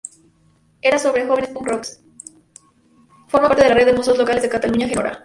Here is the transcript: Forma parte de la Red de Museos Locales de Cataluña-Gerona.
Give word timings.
Forma 3.27 3.47
parte 3.47 3.63
de 3.65 3.69
la 3.69 3.75
Red 3.75 3.85
de 3.85 3.93
Museos 3.93 4.17
Locales 4.17 4.41
de 4.41 4.49
Cataluña-Gerona. 4.49 5.19